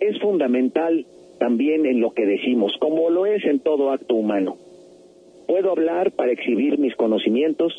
es 0.00 0.18
fundamental 0.20 1.06
también 1.38 1.86
en 1.86 2.00
lo 2.00 2.12
que 2.12 2.26
decimos, 2.26 2.72
como 2.80 3.10
lo 3.10 3.26
es 3.26 3.44
en 3.44 3.60
todo 3.60 3.90
acto 3.90 4.14
humano. 4.14 4.56
Puedo 5.46 5.70
hablar 5.70 6.12
para 6.12 6.32
exhibir 6.32 6.78
mis 6.78 6.94
conocimientos, 6.96 7.72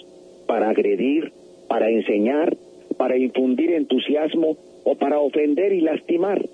para 0.47 0.69
agredir, 0.69 1.31
para 1.67 1.89
enseñar, 1.89 2.55
para 2.97 3.17
infundir 3.17 3.71
entusiasmo 3.71 4.57
o 4.83 4.95
para 4.95 5.19
ofender 5.19 5.73
y 5.73 5.81
lastimar. 5.81 6.45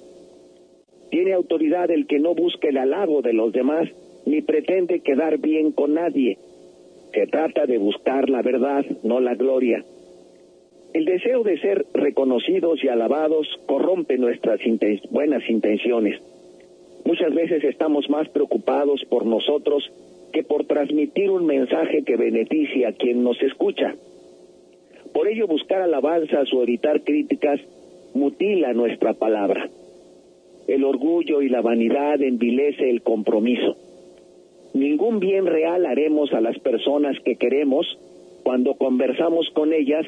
Tiene 1.09 1.34
autoridad 1.34 1.91
el 1.91 2.07
que 2.07 2.20
no 2.20 2.34
busque 2.34 2.70
el 2.70 2.77
halago 2.77 3.21
de 3.21 3.34
los 3.34 3.52
demás 3.52 3.89
ni 4.25 4.41
pretende 4.41 5.02
quedar 5.02 5.39
bien 5.39 5.71
con 5.71 5.93
nadie. 5.95 6.38
Se 7.13 7.27
trata 7.27 7.66
de 7.66 7.77
buscar 7.77 8.29
la 8.29 8.41
verdad, 8.41 8.86
no 9.04 9.20
la 9.20 9.36
gloria. 9.36 9.84
El 10.94 11.05
deseo 11.05 11.44
de 11.44 11.58
ser 11.60 11.86
reconocidos 11.94 12.84
y 12.84 12.89
alabados 12.89 13.48
corrompe 13.66 14.18
nuestras 14.18 14.60
buenas 15.10 15.50
intenciones. 15.50 16.20
Muchas 17.06 17.34
veces 17.34 17.64
estamos 17.64 18.10
más 18.10 18.28
preocupados 18.29 19.01
por 19.10 19.25
nosotros 19.25 19.89
que 20.34 20.43
por 20.43 20.65
transmitir 20.65 21.29
un 21.29 21.46
mensaje 21.46 22.04
que 22.04 22.18
beneficie 22.18 22.86
a 22.86 22.92
quien 22.92 23.24
nos 23.24 23.42
escucha. 23.42 23.96
Por 25.14 25.29
ello 25.29 25.48
buscar 25.48 25.82
alabanzas 25.82 26.51
o 26.54 26.62
evitar 26.62 27.04
críticas 27.04 27.62
mutila 28.14 28.73
nuestra 28.73 29.14
palabra. 29.14 29.70
El 30.68 30.84
orgullo 30.84 31.42
y 31.42 31.50
la 31.50 31.62
vanidad 31.62 32.22
envilece 32.22 32.89
el 32.89 33.02
compromiso. 33.02 33.78
Ningún 34.73 35.20
bien 35.20 35.45
real 35.45 35.86
haremos 35.86 36.34
a 36.34 36.42
las 36.42 36.59
personas 36.59 37.17
que 37.23 37.36
queremos 37.36 37.98
cuando 38.44 38.76
conversamos 38.76 39.50
con 39.53 39.73
ellas 39.73 40.06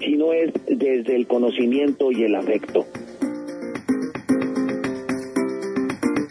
si 0.00 0.16
no 0.16 0.32
es 0.32 0.52
desde 0.66 1.16
el 1.16 1.26
conocimiento 1.26 2.10
y 2.10 2.24
el 2.24 2.34
afecto. 2.34 2.86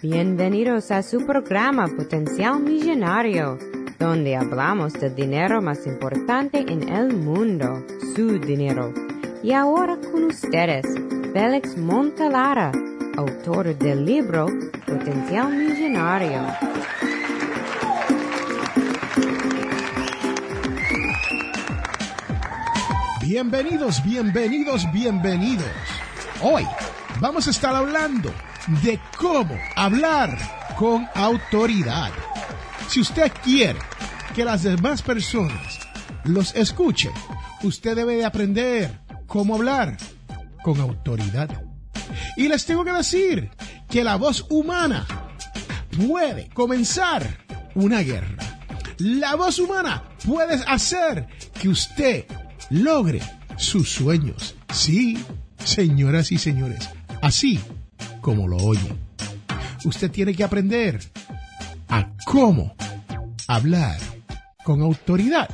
Bienvenidos 0.01 0.91
a 0.91 1.01
su 1.01 1.25
programa 1.25 1.87
Potencial 1.87 2.59
Millonario, 2.59 3.57
donde 3.99 4.35
hablamos 4.35 4.93
del 4.93 5.15
dinero 5.15 5.61
más 5.61 5.87
importante 5.87 6.59
en 6.59 6.89
el 6.89 7.15
mundo, 7.15 7.85
su 8.15 8.37
dinero. 8.39 8.93
Y 9.41 9.53
ahora 9.53 9.97
con 10.11 10.25
ustedes, 10.25 10.85
Félix 11.31 11.77
Montalara, 11.77 12.71
autor 13.15 13.77
del 13.77 14.05
libro 14.05 14.47
Potencial 14.85 15.55
Millonario. 15.55 16.72
Bienvenidos, 23.33 24.03
bienvenidos, 24.03 24.91
bienvenidos. 24.91 25.65
Hoy 26.39 26.67
vamos 27.19 27.47
a 27.47 27.49
estar 27.49 27.75
hablando 27.75 28.31
de 28.83 28.99
cómo 29.17 29.57
hablar 29.75 30.37
con 30.77 31.07
autoridad. 31.15 32.11
Si 32.87 33.01
usted 33.01 33.31
quiere 33.43 33.79
que 34.35 34.45
las 34.45 34.61
demás 34.61 35.01
personas 35.01 35.79
los 36.25 36.53
escuchen, 36.53 37.11
usted 37.63 37.95
debe 37.95 38.17
de 38.17 38.25
aprender 38.25 38.99
cómo 39.25 39.55
hablar 39.55 39.97
con 40.61 40.79
autoridad. 40.79 41.49
Y 42.37 42.47
les 42.47 42.67
tengo 42.67 42.85
que 42.85 42.93
decir 42.93 43.49
que 43.89 44.03
la 44.03 44.15
voz 44.15 44.45
humana 44.51 45.07
puede 46.07 46.49
comenzar 46.49 47.39
una 47.73 48.01
guerra. 48.01 48.37
La 48.99 49.33
voz 49.33 49.57
humana 49.57 50.03
puede 50.23 50.53
hacer 50.67 51.27
que 51.59 51.69
usted 51.69 52.25
logre 52.73 53.21
sus 53.55 53.91
sueños. 53.91 54.55
Sí, 54.73 55.17
señoras 55.63 56.31
y 56.31 56.39
señores, 56.39 56.89
así 57.21 57.59
como 58.21 58.47
lo 58.47 58.57
oye. 58.57 58.95
Usted 59.85 60.09
tiene 60.09 60.33
que 60.33 60.43
aprender 60.43 60.99
a 61.89 62.09
cómo 62.25 62.73
hablar 63.47 63.97
con 64.63 64.81
autoridad 64.81 65.49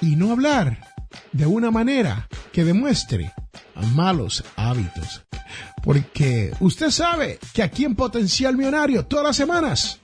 y 0.00 0.16
no 0.16 0.32
hablar 0.32 0.94
de 1.32 1.46
una 1.46 1.70
manera 1.70 2.26
que 2.52 2.64
demuestre 2.64 3.32
malos 3.94 4.42
hábitos. 4.56 5.24
Porque 5.82 6.54
usted 6.60 6.90
sabe 6.90 7.38
que 7.52 7.62
aquí 7.62 7.84
en 7.84 7.94
Potencial 7.94 8.56
Millonario 8.56 9.04
todas 9.04 9.26
las 9.26 9.36
semanas 9.36 10.00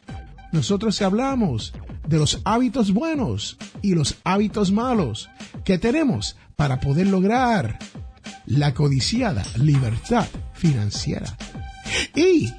nosotros 0.52 1.00
hablamos 1.00 1.72
de 2.12 2.18
los 2.18 2.42
hábitos 2.44 2.92
buenos 2.92 3.56
y 3.80 3.94
los 3.94 4.16
hábitos 4.22 4.70
malos 4.70 5.30
que 5.64 5.78
tenemos 5.78 6.36
para 6.56 6.78
poder 6.78 7.06
lograr 7.06 7.78
la 8.44 8.74
codiciada 8.74 9.42
libertad 9.56 10.28
financiera. 10.52 11.34
Y 12.14 12.52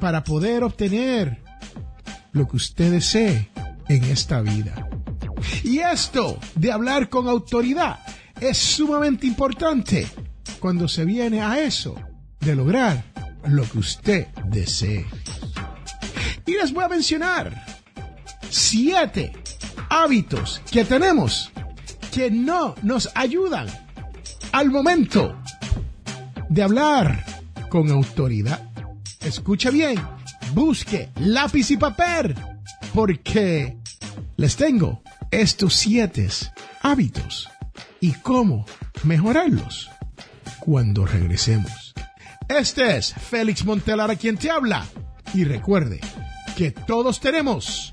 para 0.00 0.24
poder 0.24 0.64
obtener 0.64 1.40
lo 2.32 2.48
que 2.48 2.56
usted 2.56 2.90
desee 2.90 3.48
en 3.88 4.02
esta 4.04 4.40
vida. 4.40 4.88
Y 5.62 5.78
esto 5.78 6.40
de 6.56 6.72
hablar 6.72 7.08
con 7.08 7.28
autoridad 7.28 8.00
es 8.40 8.58
sumamente 8.58 9.28
importante 9.28 10.08
cuando 10.58 10.88
se 10.88 11.04
viene 11.04 11.42
a 11.42 11.60
eso 11.60 11.94
de 12.40 12.56
lograr 12.56 13.04
lo 13.46 13.62
que 13.70 13.78
usted 13.78 14.26
desee. 14.46 15.06
Y 16.44 16.54
les 16.54 16.72
voy 16.72 16.82
a 16.82 16.88
mencionar 16.88 17.63
siete 18.54 19.32
hábitos 19.90 20.62
que 20.70 20.84
tenemos 20.84 21.50
que 22.12 22.30
no 22.30 22.76
nos 22.82 23.10
ayudan 23.16 23.66
al 24.52 24.70
momento 24.70 25.36
de 26.48 26.62
hablar 26.62 27.24
con 27.68 27.90
autoridad. 27.90 28.70
Escucha 29.20 29.70
bien, 29.70 30.00
busque 30.52 31.10
lápiz 31.16 31.72
y 31.72 31.76
papel, 31.76 32.36
porque 32.94 33.76
les 34.36 34.54
tengo 34.54 35.02
estos 35.32 35.74
siete 35.74 36.28
hábitos 36.82 37.48
y 38.00 38.12
cómo 38.12 38.66
mejorarlos 39.02 39.90
cuando 40.60 41.04
regresemos. 41.04 41.92
Este 42.48 42.98
es 42.98 43.12
Félix 43.14 43.64
Montelara 43.64 44.14
quien 44.14 44.36
te 44.36 44.50
habla. 44.50 44.86
Y 45.32 45.42
recuerde 45.42 46.00
que 46.56 46.70
todos 46.70 47.18
tenemos 47.18 47.92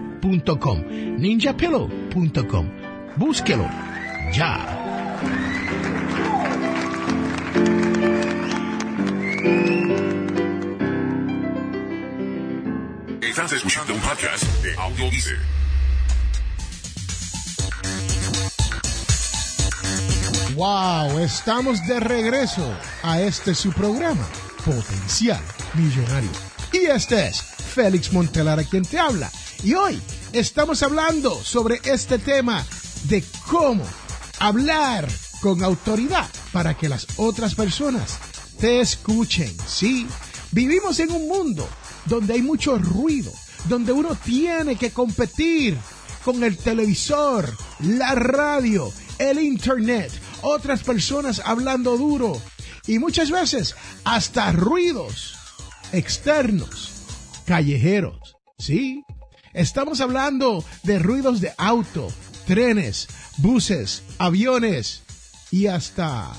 ninjapillow.com. 0.23 2.67
Búsquelo 3.17 3.67
ya. 4.33 4.77
Estás 13.21 13.53
escuchando 13.53 13.93
un 13.93 13.99
podcast 14.01 14.43
de 14.61 14.75
Audio 14.75 15.09
Wow, 20.55 21.19
estamos 21.19 21.85
de 21.87 21.99
regreso 21.99 22.75
a 23.03 23.21
este 23.21 23.55
su 23.55 23.71
programa, 23.71 24.27
Potencial 24.65 25.41
Millonario. 25.73 26.29
Y 26.73 26.87
este 26.87 27.29
es 27.29 27.41
Félix 27.41 28.11
Montelara 28.11 28.63
quien 28.63 28.83
te 28.83 28.99
habla. 28.99 29.31
Y 29.63 29.73
hoy 29.73 29.99
estamos 30.33 30.81
hablando 30.83 31.35
sobre 31.43 31.81
este 31.83 32.17
tema 32.17 32.65
de 33.05 33.23
cómo 33.47 33.83
hablar 34.39 35.07
con 35.41 35.63
autoridad 35.63 36.29
para 36.51 36.75
que 36.75 36.89
las 36.89 37.07
otras 37.17 37.55
personas 37.55 38.17
te 38.59 38.79
escuchen. 38.79 39.53
Sí, 39.65 40.07
vivimos 40.51 40.99
en 40.99 41.11
un 41.11 41.27
mundo 41.27 41.67
donde 42.05 42.33
hay 42.33 42.41
mucho 42.41 42.77
ruido, 42.77 43.31
donde 43.65 43.91
uno 43.91 44.15
tiene 44.15 44.75
que 44.75 44.91
competir 44.91 45.77
con 46.23 46.43
el 46.43 46.57
televisor, 46.57 47.55
la 47.79 48.15
radio, 48.15 48.91
el 49.17 49.39
internet, 49.39 50.11
otras 50.41 50.83
personas 50.83 51.41
hablando 51.43 51.97
duro 51.97 52.41
y 52.87 52.99
muchas 52.99 53.31
veces 53.31 53.75
hasta 54.03 54.51
ruidos 54.51 55.35
externos, 55.91 56.91
callejeros. 57.45 58.37
Sí, 58.57 59.03
estamos 59.53 60.01
hablando 60.01 60.63
de 60.83 60.99
ruidos 60.99 61.41
de 61.41 61.53
auto, 61.57 62.11
trenes, 62.45 63.07
buses, 63.37 64.03
aviones 64.17 65.03
y 65.51 65.67
hasta 65.67 66.31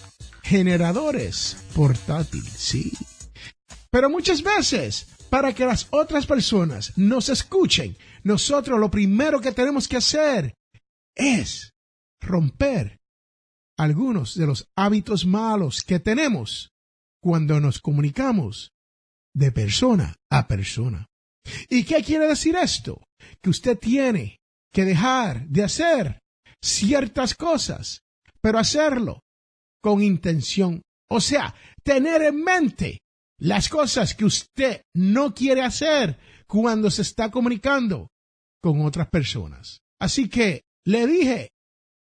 generadores 0.42 1.56
portátiles, 1.74 2.52
sí. 2.52 2.92
Pero 3.90 4.08
muchas 4.08 4.42
veces, 4.42 5.06
para 5.30 5.54
que 5.54 5.66
las 5.66 5.86
otras 5.90 6.26
personas 6.26 6.92
nos 6.96 7.28
escuchen, 7.28 7.96
nosotros 8.22 8.78
lo 8.78 8.90
primero 8.90 9.40
que 9.40 9.52
tenemos 9.52 9.86
que 9.88 9.98
hacer 9.98 10.54
es 11.14 11.74
romper 12.20 13.00
algunos 13.76 14.34
de 14.36 14.46
los 14.46 14.68
hábitos 14.76 15.26
malos 15.26 15.82
que 15.82 15.98
tenemos 15.98 16.72
cuando 17.20 17.60
nos 17.60 17.80
comunicamos 17.80 18.72
de 19.34 19.52
persona 19.52 20.16
a 20.30 20.48
persona. 20.48 21.08
¿Y 21.68 21.84
qué 21.84 22.02
quiere 22.02 22.28
decir 22.28 22.56
esto? 22.56 23.02
Que 23.40 23.50
usted 23.50 23.78
tiene 23.78 24.40
que 24.72 24.84
dejar 24.84 25.46
de 25.48 25.64
hacer 25.64 26.20
ciertas 26.62 27.34
cosas, 27.34 28.02
pero 28.40 28.58
hacerlo 28.58 29.20
con 29.82 30.02
intención. 30.02 30.82
O 31.10 31.20
sea, 31.20 31.54
tener 31.82 32.22
en 32.22 32.42
mente 32.42 33.00
las 33.38 33.68
cosas 33.68 34.14
que 34.14 34.24
usted 34.24 34.82
no 34.94 35.34
quiere 35.34 35.62
hacer 35.62 36.18
cuando 36.46 36.90
se 36.90 37.02
está 37.02 37.30
comunicando 37.30 38.08
con 38.62 38.84
otras 38.84 39.08
personas. 39.08 39.80
Así 40.00 40.28
que 40.28 40.62
le 40.84 41.06
dije 41.06 41.50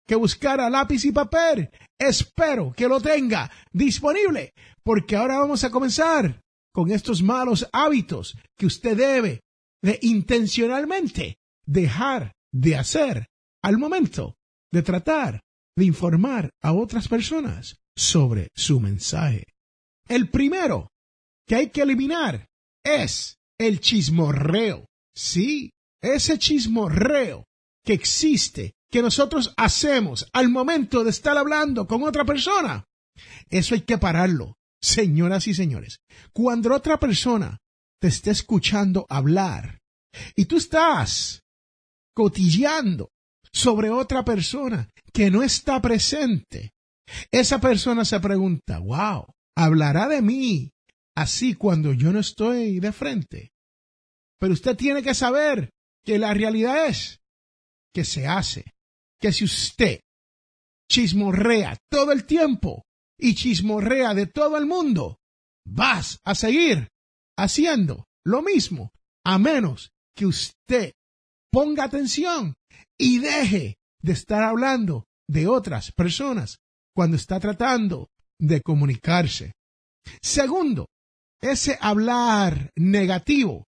que 0.07 0.15
buscara 0.15 0.71
lápiz 0.71 1.05
y 1.05 1.13
papel. 1.13 1.71
Espero 1.99 2.73
que 2.73 2.89
lo 2.89 3.01
tenga 3.01 3.51
disponible, 3.73 4.53
porque 4.83 5.17
ahora 5.17 5.39
vamos 5.39 5.65
a 5.65 5.71
comenzar 5.71 6.41
con 6.75 6.91
estos 6.91 7.23
malos 7.23 7.69
hábitos 7.73 8.37
que 8.57 8.67
usted 8.67 8.97
debe 8.97 9.41
de 9.81 9.99
intencionalmente 10.03 11.39
dejar 11.65 12.33
de 12.53 12.77
hacer 12.77 13.29
al 13.63 13.79
momento 13.79 14.35
de 14.73 14.83
tratar 14.83 15.41
de 15.77 15.85
informar 15.85 16.51
a 16.61 16.73
otras 16.73 17.07
personas 17.07 17.77
sobre 17.97 18.49
su 18.55 18.81
mensaje. 18.81 19.45
El 20.09 20.29
primero 20.31 20.91
que 21.47 21.55
hay 21.55 21.71
que 21.71 21.83
eliminar 21.83 22.47
es 22.85 23.37
el 23.59 23.81
chismorreo. 23.81 24.87
Sí, 25.15 25.71
ese 26.03 26.39
chismorreo 26.39 27.45
que 27.85 27.93
existe, 27.93 28.73
que 28.91 29.01
nosotros 29.01 29.55
hacemos 29.57 30.27
al 30.33 30.49
momento 30.49 31.05
de 31.05 31.11
estar 31.11 31.37
hablando 31.37 31.87
con 31.87 32.03
otra 32.03 32.25
persona. 32.25 32.85
Eso 33.49 33.75
hay 33.75 33.83
que 33.83 33.99
pararlo, 33.99 34.57
señoras 34.85 35.47
y 35.49 35.55
señores. 35.55 36.01
Cuando 36.33 36.75
otra 36.75 36.99
persona 36.99 37.59
te 38.01 38.09
esté 38.09 38.31
escuchando 38.31 39.07
hablar 39.09 39.81
y 40.37 40.45
tú 40.45 40.59
estás 40.59 41.43
cotilleando 42.15 43.11
sobre 43.51 43.91
otra 43.91 44.25
persona 44.25 44.89
que 45.13 45.31
no 45.31 45.43
está 45.43 45.81
presente, 45.81 46.73
esa 47.31 47.61
persona 47.61 48.05
se 48.05 48.21
pregunta, 48.21 48.79
wow, 48.79 49.27
hablará 49.57 50.09
de 50.09 50.21
mí 50.21 50.71
así 51.17 51.55
cuando 51.55 51.93
yo 51.93 52.13
no 52.13 52.21
estoy 52.21 52.79
de 52.79 52.93
frente. 52.93 53.53
Pero 54.39 54.53
usted 54.53 54.77
tiene 54.77 55.03
que 55.03 55.15
saber 55.15 55.71
que 56.05 56.19
la 56.19 56.35
realidad 56.35 56.87
es 56.87 57.21
que 57.95 58.05
se 58.05 58.27
hace, 58.27 58.65
que 59.19 59.33
si 59.33 59.45
usted 59.45 60.01
chismorrea 60.91 61.79
todo 61.89 62.13
el 62.13 62.27
tiempo 62.27 62.85
y 63.19 63.35
chismorrea 63.35 64.15
de 64.15 64.27
todo 64.27 64.57
el 64.57 64.67
mundo, 64.67 65.19
vas 65.65 66.19
a 66.25 66.35
seguir 66.35 66.89
haciendo 67.37 68.07
lo 68.25 68.43
mismo, 68.43 68.93
a 69.25 69.39
menos 69.39 69.93
que 70.15 70.27
usted 70.27 70.93
ponga 71.51 71.85
atención 71.85 72.55
y 72.99 73.19
deje 73.19 73.77
de 74.03 74.13
estar 74.13 74.43
hablando 74.43 75.07
de 75.29 75.49
otras 75.49 75.93
personas 75.93 76.59
cuando 76.95 77.17
está 77.17 77.41
tratando 77.41 78.09
de 78.39 78.61
comunicarse. 78.61 79.55
Segundo, 80.21 80.89
ese 81.41 81.79
hablar 81.81 82.71
negativo 82.77 83.67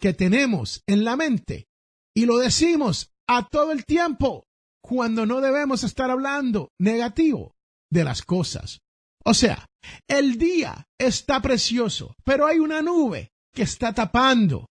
que 0.00 0.12
tenemos 0.12 0.82
en 0.86 1.04
la 1.04 1.16
mente 1.16 1.66
y 2.14 2.26
lo 2.26 2.38
decimos 2.38 3.10
a 3.26 3.48
todo 3.48 3.72
el 3.72 3.84
tiempo 3.84 4.44
cuando 4.82 5.24
no 5.26 5.40
debemos 5.40 5.82
estar 5.82 6.10
hablando 6.10 6.70
negativo 6.78 7.53
de 7.94 8.04
las 8.04 8.22
cosas. 8.22 8.80
O 9.24 9.32
sea, 9.32 9.64
el 10.08 10.36
día 10.36 10.86
está 10.98 11.40
precioso, 11.40 12.14
pero 12.24 12.46
hay 12.46 12.58
una 12.58 12.82
nube 12.82 13.30
que 13.54 13.62
está 13.62 13.94
tapando 13.94 14.66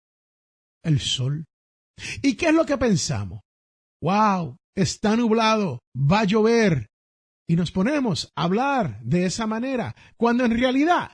el 0.84 1.00
sol. 1.00 1.46
¿Y 2.22 2.36
qué 2.36 2.48
es 2.48 2.54
lo 2.54 2.66
que 2.66 2.78
pensamos? 2.78 3.42
¡Wow! 4.02 4.58
Está 4.76 5.16
nublado, 5.16 5.80
va 5.96 6.22
a 6.22 6.26
llover. 6.26 6.90
Y 7.48 7.56
nos 7.56 7.72
ponemos 7.72 8.32
a 8.36 8.44
hablar 8.44 9.00
de 9.04 9.26
esa 9.26 9.46
manera, 9.46 9.96
cuando 10.18 10.44
en 10.44 10.58
realidad 10.58 11.14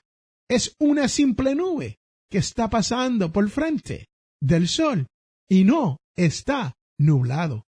es 0.49 0.75
una 0.79 1.09
simple 1.09 1.55
nube 1.55 1.97
que 2.31 2.37
está 2.37 2.69
pasando 2.69 3.33
por 3.33 3.49
frente 3.49 4.07
del 4.41 4.69
sol 4.69 5.07
y 5.49 5.65
no 5.65 5.97
está 6.15 6.73
nublado. 6.97 7.65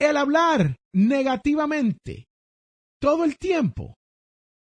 El 0.00 0.16
hablar 0.16 0.76
negativamente 0.92 2.27
todo 3.00 3.24
el 3.24 3.38
tiempo 3.38 3.96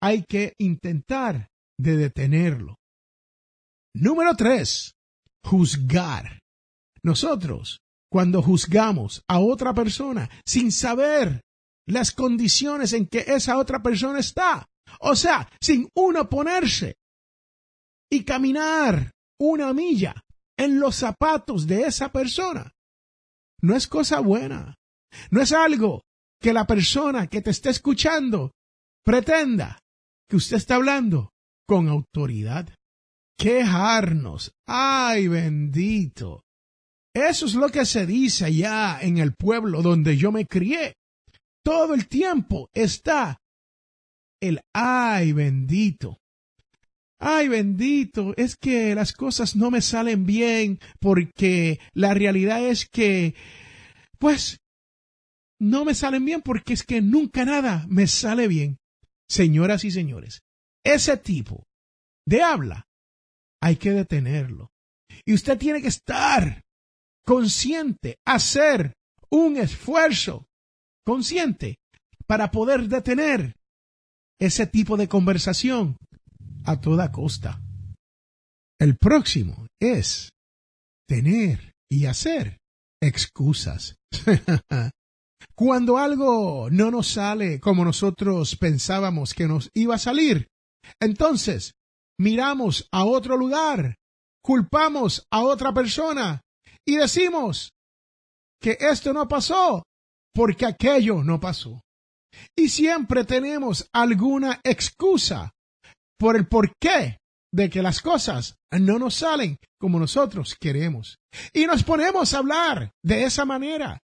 hay 0.01 0.23
que 0.23 0.53
intentar 0.57 1.47
de 1.77 1.97
detenerlo. 1.97 2.77
Número 3.95 4.35
tres, 4.35 4.95
juzgar. 5.43 6.39
Nosotros, 7.03 7.81
cuando 8.09 8.41
juzgamos 8.41 9.23
a 9.27 9.39
otra 9.39 9.73
persona 9.73 10.29
sin 10.45 10.71
saber 10.71 11.41
las 11.87 12.11
condiciones 12.11 12.93
en 12.93 13.07
que 13.07 13.19
esa 13.27 13.57
otra 13.57 13.81
persona 13.83 14.19
está, 14.19 14.65
o 14.99 15.15
sea, 15.15 15.49
sin 15.61 15.89
uno 15.95 16.29
ponerse 16.29 16.95
y 18.09 18.23
caminar 18.23 19.11
una 19.39 19.73
milla 19.73 20.15
en 20.57 20.79
los 20.79 20.95
zapatos 20.95 21.67
de 21.67 21.83
esa 21.83 22.11
persona, 22.11 22.71
no 23.61 23.75
es 23.75 23.87
cosa 23.87 24.19
buena. 24.19 24.75
No 25.29 25.41
es 25.41 25.51
algo 25.51 26.03
que 26.43 26.51
la 26.51 26.67
persona 26.67 27.27
que 27.27 27.41
te 27.41 27.51
está 27.51 27.69
escuchando 27.69 28.51
pretenda 29.01 29.79
que 30.27 30.35
usted 30.35 30.57
está 30.57 30.75
hablando 30.75 31.31
con 31.65 31.87
autoridad. 31.87 32.67
Quejarnos. 33.37 34.51
Ay, 34.67 35.29
bendito. 35.29 36.43
Eso 37.15 37.45
es 37.45 37.55
lo 37.55 37.69
que 37.69 37.85
se 37.85 38.05
dice 38.05 38.43
allá 38.43 38.99
en 39.01 39.19
el 39.19 39.33
pueblo 39.35 39.81
donde 39.81 40.17
yo 40.17 40.33
me 40.33 40.45
crié. 40.45 40.95
Todo 41.63 41.93
el 41.93 42.09
tiempo 42.09 42.67
está 42.73 43.37
el 44.41 44.59
ay 44.73 45.31
bendito. 45.31 46.17
Ay 47.19 47.47
bendito, 47.47 48.33
es 48.35 48.57
que 48.57 48.93
las 48.95 49.13
cosas 49.13 49.55
no 49.55 49.71
me 49.71 49.79
salen 49.79 50.25
bien 50.25 50.79
porque 50.99 51.79
la 51.93 52.13
realidad 52.13 52.67
es 52.67 52.85
que, 52.89 53.33
pues, 54.19 54.57
no 55.63 55.85
me 55.85 55.95
salen 55.95 56.25
bien 56.25 56.41
porque 56.41 56.73
es 56.73 56.83
que 56.83 57.01
nunca 57.01 57.45
nada 57.45 57.85
me 57.87 58.07
sale 58.07 58.47
bien. 58.47 58.77
Señoras 59.29 59.85
y 59.85 59.91
señores, 59.91 60.41
ese 60.83 61.15
tipo 61.17 61.63
de 62.25 62.43
habla 62.43 62.85
hay 63.61 63.77
que 63.77 63.91
detenerlo. 63.91 64.71
Y 65.25 65.33
usted 65.33 65.57
tiene 65.57 65.81
que 65.81 65.87
estar 65.87 66.61
consciente, 67.25 68.17
hacer 68.25 68.93
un 69.29 69.55
esfuerzo 69.55 70.45
consciente 71.05 71.77
para 72.27 72.51
poder 72.51 72.89
detener 72.89 73.55
ese 74.39 74.67
tipo 74.67 74.97
de 74.97 75.07
conversación 75.07 75.95
a 76.65 76.81
toda 76.81 77.11
costa. 77.11 77.61
El 78.79 78.97
próximo 78.97 79.67
es 79.79 80.33
tener 81.07 81.73
y 81.89 82.05
hacer 82.05 82.57
excusas. 83.01 83.95
Cuando 85.55 85.97
algo 85.97 86.69
no 86.71 86.91
nos 86.91 87.07
sale 87.07 87.59
como 87.59 87.85
nosotros 87.85 88.55
pensábamos 88.55 89.33
que 89.33 89.47
nos 89.47 89.69
iba 89.73 89.95
a 89.95 89.99
salir, 89.99 90.47
entonces 90.99 91.73
miramos 92.19 92.87
a 92.91 93.05
otro 93.05 93.37
lugar, 93.37 93.95
culpamos 94.43 95.25
a 95.31 95.43
otra 95.43 95.73
persona 95.73 96.41
y 96.85 96.97
decimos 96.97 97.71
que 98.61 98.77
esto 98.79 99.13
no 99.13 99.27
pasó 99.27 99.83
porque 100.33 100.65
aquello 100.65 101.23
no 101.23 101.39
pasó. 101.39 101.81
Y 102.55 102.69
siempre 102.69 103.25
tenemos 103.25 103.87
alguna 103.93 104.59
excusa 104.63 105.51
por 106.17 106.35
el 106.35 106.47
porqué 106.47 107.19
de 107.53 107.69
que 107.69 107.83
las 107.83 108.01
cosas 108.01 108.55
no 108.71 108.97
nos 108.97 109.15
salen 109.15 109.57
como 109.79 109.99
nosotros 109.99 110.55
queremos. 110.59 111.17
Y 111.53 111.67
nos 111.67 111.83
ponemos 111.83 112.33
a 112.33 112.39
hablar 112.39 112.91
de 113.03 113.25
esa 113.25 113.45
manera. 113.45 113.99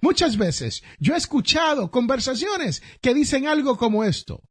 Muchas 0.00 0.36
veces 0.36 0.82
yo 0.98 1.14
he 1.14 1.18
escuchado 1.18 1.90
conversaciones 1.90 2.82
que 3.00 3.14
dicen 3.14 3.46
algo 3.46 3.76
como 3.76 4.04
esto. 4.04 4.42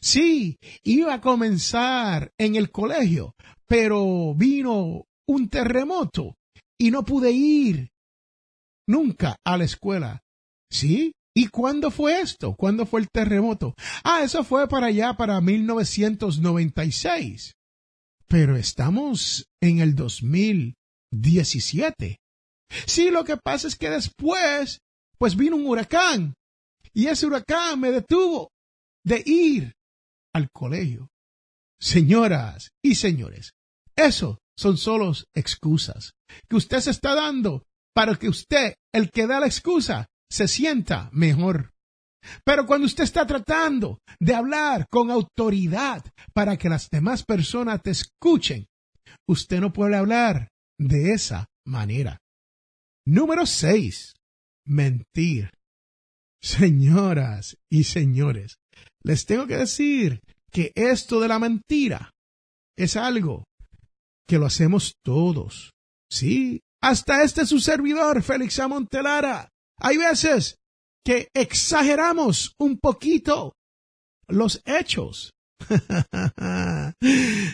Sí, 0.00 0.56
iba 0.82 1.14
a 1.14 1.20
comenzar 1.20 2.32
en 2.38 2.56
el 2.56 2.70
colegio, 2.70 3.34
pero 3.66 4.34
vino 4.34 5.04
un 5.28 5.48
terremoto 5.48 6.34
y 6.78 6.90
no 6.90 7.04
pude 7.04 7.32
ir 7.32 7.90
nunca 8.88 9.36
a 9.44 9.56
la 9.56 9.64
escuela. 9.64 10.20
¿Sí? 10.70 11.12
¿Y 11.36 11.48
cuándo 11.48 11.90
fue 11.90 12.20
esto? 12.20 12.54
¿Cuándo 12.56 12.86
fue 12.86 13.00
el 13.00 13.08
terremoto? 13.12 13.74
Ah, 14.04 14.22
eso 14.22 14.44
fue 14.44 14.68
para 14.68 14.86
allá, 14.86 15.14
para 15.14 15.40
1996. 15.40 17.54
pero 18.28 18.56
estamos 18.56 19.46
en 19.62 19.80
el 19.80 19.94
2017. 19.94 22.16
Sí, 22.86 23.10
lo 23.10 23.24
que 23.24 23.36
pasa 23.36 23.68
es 23.68 23.76
que 23.76 23.90
después, 23.90 24.78
pues 25.24 25.36
vino 25.36 25.56
un 25.56 25.66
huracán 25.66 26.34
y 26.92 27.06
ese 27.06 27.24
huracán 27.24 27.80
me 27.80 27.90
detuvo 27.90 28.50
de 29.02 29.22
ir 29.24 29.72
al 30.34 30.50
colegio. 30.50 31.08
Señoras 31.80 32.72
y 32.84 32.96
señores, 32.96 33.54
eso 33.96 34.36
son 34.54 34.76
solo 34.76 35.14
excusas 35.34 36.12
que 36.46 36.56
usted 36.56 36.80
se 36.80 36.90
está 36.90 37.14
dando 37.14 37.64
para 37.94 38.16
que 38.16 38.28
usted, 38.28 38.74
el 38.92 39.10
que 39.10 39.26
da 39.26 39.40
la 39.40 39.46
excusa, 39.46 40.08
se 40.30 40.46
sienta 40.46 41.08
mejor. 41.10 41.72
Pero 42.44 42.66
cuando 42.66 42.86
usted 42.86 43.04
está 43.04 43.26
tratando 43.26 44.00
de 44.20 44.34
hablar 44.34 44.88
con 44.90 45.10
autoridad 45.10 46.04
para 46.34 46.58
que 46.58 46.68
las 46.68 46.90
demás 46.90 47.24
personas 47.24 47.80
te 47.80 47.92
escuchen, 47.92 48.66
usted 49.26 49.58
no 49.58 49.72
puede 49.72 49.96
hablar 49.96 50.50
de 50.78 51.14
esa 51.14 51.46
manera. 51.64 52.18
Número 53.06 53.46
6. 53.46 54.13
Mentir. 54.66 55.50
Señoras 56.42 57.56
y 57.70 57.84
señores, 57.84 58.56
les 59.02 59.24
tengo 59.24 59.46
que 59.46 59.56
decir 59.56 60.20
que 60.50 60.72
esto 60.74 61.20
de 61.20 61.28
la 61.28 61.38
mentira 61.38 62.10
es 62.76 62.96
algo 62.96 63.44
que 64.28 64.38
lo 64.38 64.46
hacemos 64.46 64.94
todos. 65.02 65.72
Sí, 66.10 66.60
hasta 66.82 67.22
este 67.22 67.46
su 67.46 67.60
servidor, 67.60 68.22
Félix 68.22 68.58
Amontelara. 68.58 69.48
Hay 69.78 69.96
veces 69.96 70.56
que 71.04 71.28
exageramos 71.34 72.54
un 72.58 72.78
poquito 72.78 73.54
los 74.28 74.60
hechos. 74.64 75.32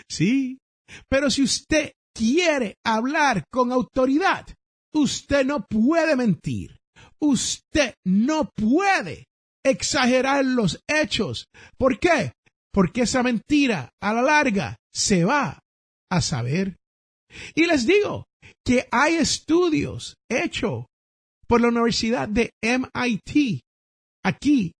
sí, 0.08 0.58
pero 1.08 1.30
si 1.30 1.42
usted 1.42 1.92
quiere 2.14 2.76
hablar 2.84 3.44
con 3.50 3.72
autoridad, 3.72 4.46
usted 4.92 5.44
no 5.46 5.64
puede 5.64 6.16
mentir. 6.16 6.79
Usted 7.20 7.94
no 8.04 8.50
puede 8.50 9.26
exagerar 9.64 10.44
los 10.44 10.82
hechos. 10.88 11.46
¿Por 11.78 11.98
qué? 11.98 12.32
Porque 12.72 13.02
esa 13.02 13.22
mentira 13.22 13.90
a 14.00 14.14
la 14.14 14.22
larga 14.22 14.76
se 14.92 15.24
va 15.24 15.60
a 16.10 16.20
saber. 16.20 16.76
Y 17.54 17.66
les 17.66 17.86
digo 17.86 18.26
que 18.64 18.88
hay 18.90 19.16
estudios 19.16 20.16
hechos 20.30 20.86
por 21.46 21.60
la 21.60 21.68
Universidad 21.68 22.28
de 22.28 22.52
MIT 22.62 23.62
aquí 24.24 24.72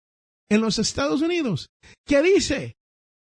en 0.50 0.60
los 0.60 0.78
Estados 0.78 1.22
Unidos 1.22 1.68
que 2.06 2.22
dice 2.22 2.74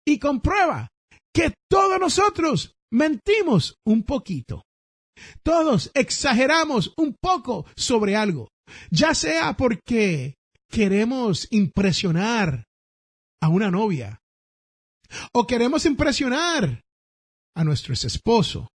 y 0.06 0.18
comprueba 0.18 0.88
que 1.32 1.54
todos 1.68 1.98
nosotros 1.98 2.74
mentimos 2.92 3.76
un 3.86 4.04
poquito. 4.04 4.62
Todos 5.42 5.90
exageramos 5.94 6.92
un 6.96 7.16
poco 7.20 7.66
sobre 7.76 8.16
algo, 8.16 8.48
ya 8.90 9.14
sea 9.14 9.54
porque 9.54 10.34
queremos 10.70 11.46
impresionar 11.50 12.64
a 13.40 13.48
una 13.48 13.70
novia 13.70 14.20
o 15.32 15.46
queremos 15.46 15.86
impresionar 15.86 16.82
a 17.56 17.64
nuestro 17.64 17.94
esposo 17.94 18.68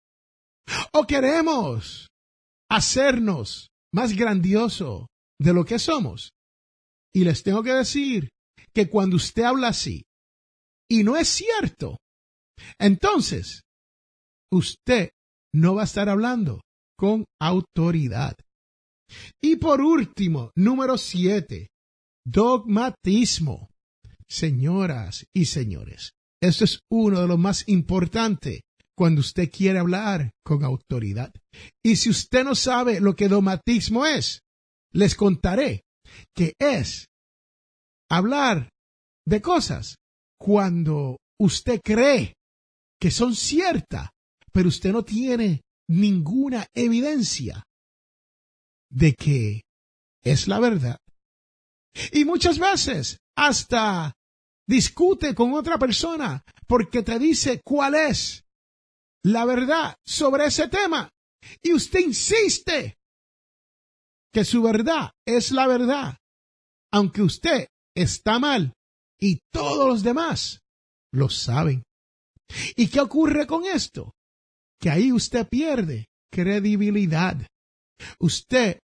o 0.93 1.05
queremos 1.05 2.09
hacernos 2.69 3.69
más 3.93 4.13
grandioso 4.13 5.07
de 5.39 5.53
lo 5.53 5.65
que 5.65 5.79
somos. 5.79 6.31
Y 7.13 7.23
les 7.23 7.43
tengo 7.43 7.63
que 7.63 7.73
decir 7.73 8.29
que 8.73 8.89
cuando 8.89 9.15
usted 9.15 9.43
habla 9.43 9.69
así 9.69 10.03
y 10.87 11.03
no 11.03 11.17
es 11.17 11.27
cierto, 11.27 11.97
entonces 12.77 13.63
usted 14.51 15.09
no 15.53 15.75
va 15.75 15.81
a 15.81 15.85
estar 15.85 16.09
hablando 16.09 16.61
con 16.97 17.25
autoridad. 17.41 18.35
Y 19.41 19.55
por 19.57 19.81
último, 19.81 20.51
número 20.55 20.97
siete, 20.97 21.69
dogmatismo. 22.25 23.69
Señoras 24.27 25.25
y 25.33 25.45
señores, 25.45 26.13
esto 26.39 26.63
es 26.63 26.81
uno 26.91 27.21
de 27.21 27.27
los 27.27 27.39
más 27.39 27.67
importantes 27.67 28.61
cuando 28.95 29.21
usted 29.21 29.49
quiere 29.49 29.79
hablar 29.79 30.31
con 30.43 30.63
autoridad. 30.63 31.33
Y 31.83 31.95
si 31.95 32.11
usted 32.11 32.43
no 32.43 32.53
sabe 32.53 32.99
lo 32.99 33.15
que 33.15 33.27
dogmatismo 33.27 34.05
es, 34.05 34.41
les 34.91 35.15
contaré 35.15 35.83
que 36.35 36.53
es 36.59 37.07
hablar 38.09 38.69
de 39.25 39.41
cosas 39.41 39.95
cuando 40.39 41.17
usted 41.39 41.79
cree 41.83 42.35
que 42.99 43.09
son 43.09 43.35
ciertas, 43.35 44.09
pero 44.51 44.69
usted 44.69 44.91
no 44.91 45.03
tiene 45.03 45.61
ninguna 45.87 46.67
evidencia 46.75 47.63
de 48.89 49.13
que 49.13 49.63
es 50.23 50.47
la 50.47 50.59
verdad. 50.59 50.99
Y 52.11 52.25
muchas 52.25 52.59
veces 52.59 53.19
hasta 53.35 54.13
discute 54.67 55.33
con 55.33 55.53
otra 55.53 55.77
persona 55.77 56.43
porque 56.67 57.03
te 57.03 57.17
dice 57.17 57.61
cuál 57.63 57.95
es 57.95 58.45
la 59.23 59.45
verdad 59.45 59.95
sobre 60.05 60.45
ese 60.45 60.67
tema. 60.67 61.09
Y 61.61 61.73
usted 61.73 61.99
insiste 61.99 62.97
que 64.31 64.45
su 64.45 64.61
verdad 64.61 65.11
es 65.25 65.51
la 65.51 65.67
verdad, 65.67 66.17
aunque 66.91 67.21
usted 67.21 67.67
está 67.95 68.39
mal 68.39 68.73
y 69.19 69.39
todos 69.51 69.87
los 69.87 70.03
demás 70.03 70.61
lo 71.11 71.29
saben. 71.29 71.83
¿Y 72.75 72.87
qué 72.87 72.99
ocurre 73.01 73.47
con 73.47 73.65
esto? 73.65 74.13
Que 74.79 74.89
ahí 74.89 75.11
usted 75.11 75.47
pierde 75.47 76.07
credibilidad. 76.31 77.37
Usted 78.19 78.79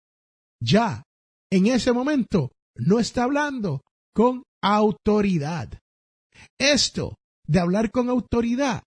ya 0.62 1.04
en 1.52 1.68
ese 1.68 1.92
momento 1.92 2.52
no 2.76 3.00
está 3.00 3.24
hablando 3.24 3.82
con 4.14 4.44
autoridad. 4.62 5.80
Esto 6.58 7.16
de 7.48 7.60
hablar 7.60 7.92
con 7.92 8.10
autoridad 8.10 8.84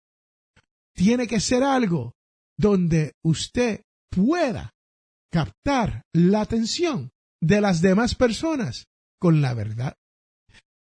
tiene 0.94 1.26
que 1.26 1.40
ser 1.40 1.62
algo 1.62 2.12
donde 2.56 3.12
usted 3.22 3.82
pueda 4.10 4.70
captar 5.30 6.02
la 6.12 6.42
atención 6.42 7.10
de 7.42 7.60
las 7.60 7.80
demás 7.80 8.14
personas 8.14 8.86
con 9.20 9.42
la 9.42 9.54
verdad. 9.54 9.94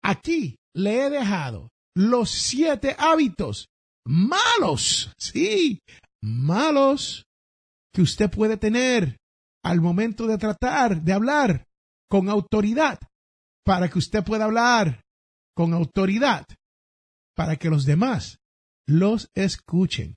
Aquí 0.04 0.58
le 0.76 1.06
he 1.06 1.10
dejado 1.10 1.70
los 1.96 2.30
siete 2.30 2.96
hábitos 2.98 3.68
malos, 4.06 5.12
sí, 5.18 5.80
malos 6.22 7.26
que 7.94 8.02
usted 8.02 8.30
puede 8.30 8.58
tener 8.58 9.18
al 9.64 9.82
momento 9.82 10.28
de 10.28 10.38
tratar 10.38 11.02
de 11.02 11.14
hablar 11.14 11.68
con 12.10 12.30
autoridad, 12.30 13.00
para 13.64 13.90
que 13.90 13.98
usted 13.98 14.24
pueda 14.24 14.46
hablar 14.46 15.04
con 15.56 15.74
autoridad, 15.74 16.46
para 17.36 17.56
que 17.56 17.70
los 17.70 17.86
demás 17.86 18.40
los 18.86 19.30
escuchen. 19.34 20.16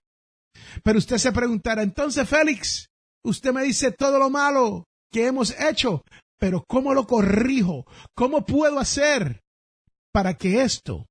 Pero 0.82 0.98
usted 0.98 1.18
se 1.18 1.32
preguntará, 1.32 1.82
entonces 1.82 2.28
Félix, 2.28 2.88
usted 3.24 3.52
me 3.52 3.62
dice 3.62 3.92
todo 3.92 4.18
lo 4.18 4.30
malo 4.30 4.84
que 5.12 5.26
hemos 5.26 5.58
hecho, 5.60 6.02
pero 6.38 6.64
¿cómo 6.66 6.92
lo 6.92 7.06
corrijo? 7.06 7.86
¿Cómo 8.14 8.44
puedo 8.44 8.78
hacer 8.78 9.42
para 10.12 10.34
que 10.34 10.62
esto 10.62 11.06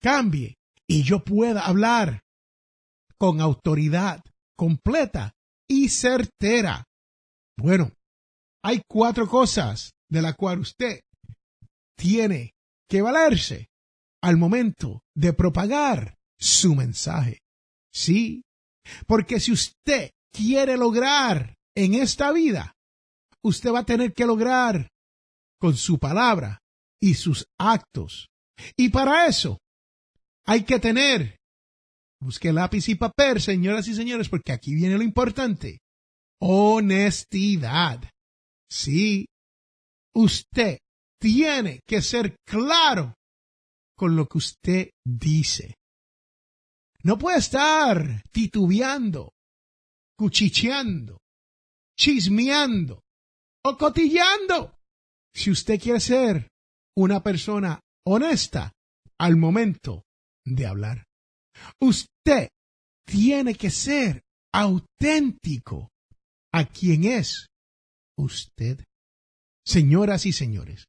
cambie 0.00 0.56
y 0.86 1.02
yo 1.02 1.22
pueda 1.22 1.66
hablar 1.66 2.22
con 3.18 3.40
autoridad 3.40 4.22
completa 4.56 5.34
y 5.68 5.90
certera? 5.90 6.84
Bueno, 7.56 7.92
hay 8.64 8.82
cuatro 8.88 9.28
cosas 9.28 9.92
de 10.08 10.22
las 10.22 10.34
cuales 10.36 10.68
usted 10.68 11.00
tiene 11.96 12.54
que 12.88 13.02
valerse 13.02 13.68
al 14.22 14.36
momento 14.36 15.02
de 15.14 15.32
propagar 15.32 16.16
su 16.38 16.74
mensaje. 16.74 17.40
Sí, 17.92 18.42
porque 19.06 19.40
si 19.40 19.52
usted 19.52 20.10
quiere 20.32 20.76
lograr 20.76 21.54
en 21.74 21.94
esta 21.94 22.32
vida, 22.32 22.74
usted 23.42 23.72
va 23.72 23.80
a 23.80 23.86
tener 23.86 24.12
que 24.12 24.26
lograr 24.26 24.90
con 25.58 25.76
su 25.76 25.98
palabra 25.98 26.60
y 27.00 27.14
sus 27.14 27.46
actos. 27.58 28.28
Y 28.76 28.88
para 28.88 29.26
eso 29.26 29.58
hay 30.44 30.64
que 30.64 30.78
tener, 30.78 31.38
busque 32.20 32.52
lápiz 32.52 32.88
y 32.88 32.94
papel, 32.94 33.40
señoras 33.40 33.86
y 33.88 33.94
señores, 33.94 34.28
porque 34.28 34.52
aquí 34.52 34.74
viene 34.74 34.96
lo 34.96 35.02
importante, 35.02 35.80
honestidad. 36.44 38.02
Sí, 38.68 39.26
usted 40.14 40.78
tiene 41.20 41.80
que 41.86 42.02
ser 42.02 42.34
claro 42.44 43.14
con 43.96 44.16
lo 44.16 44.26
que 44.26 44.38
usted 44.38 44.90
dice. 45.04 45.76
No 47.04 47.16
puede 47.16 47.38
estar 47.38 48.22
titubeando, 48.32 49.32
cuchicheando, 50.18 51.18
chismeando 51.96 53.02
o 53.64 53.76
cotillando. 53.76 54.74
Si 55.32 55.50
usted 55.50 55.80
quiere 55.80 56.00
ser 56.00 56.48
una 56.96 57.22
persona 57.22 57.78
honesta 58.04 58.72
al 59.18 59.36
momento 59.36 60.02
de 60.44 60.66
hablar, 60.66 61.04
usted 61.80 62.48
tiene 63.06 63.54
que 63.54 63.70
ser 63.70 64.22
auténtico 64.52 65.91
a 66.52 66.64
quien 66.66 67.04
es 67.04 67.48
usted. 68.16 68.84
Señoras 69.64 70.26
y 70.26 70.32
señores, 70.32 70.86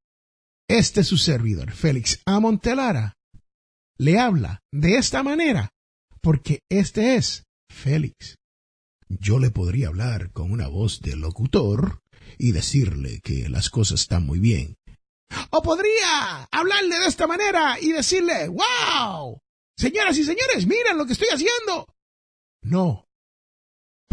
este 0.67 1.01
es 1.01 1.07
su 1.07 1.17
servidor, 1.17 1.71
Félix 1.71 2.21
Amontelara, 2.25 3.13
le 3.97 4.19
habla 4.19 4.59
de 4.71 4.97
esta 4.97 5.21
manera 5.23 5.69
porque 6.21 6.61
este 6.69 7.15
es 7.15 7.43
Félix. 7.69 8.37
Yo 9.07 9.37
le 9.39 9.51
podría 9.51 9.89
hablar 9.89 10.31
con 10.31 10.51
una 10.51 10.67
voz 10.67 11.01
de 11.01 11.15
locutor 11.15 12.01
y 12.37 12.51
decirle 12.51 13.19
que 13.21 13.49
las 13.49 13.69
cosas 13.69 14.01
están 14.01 14.25
muy 14.25 14.39
bien. 14.39 14.77
O 15.51 15.61
podría 15.61 16.47
hablarle 16.51 16.99
de 16.99 17.07
esta 17.07 17.27
manera 17.27 17.79
y 17.79 17.91
decirle, 17.91 18.47
wow, 18.47 19.39
señoras 19.77 20.17
y 20.17 20.23
señores, 20.23 20.65
miren 20.65 20.97
lo 20.97 21.05
que 21.05 21.13
estoy 21.13 21.27
haciendo. 21.31 21.87
No. 22.61 23.05